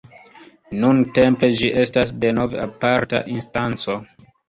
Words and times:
Nuntempe 0.85 1.51
ĝi 1.61 1.71
estas 1.83 2.17
denove 2.25 2.65
aparta 2.67 3.25
instanco. 3.39 4.05